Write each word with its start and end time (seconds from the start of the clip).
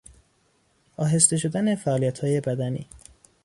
آهسته 0.97 1.37
شدن 1.37 1.75
فعالیتهای 1.75 2.41
بدنی 2.41 2.87